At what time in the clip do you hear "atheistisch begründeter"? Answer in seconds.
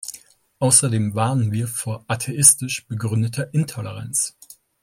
2.07-3.53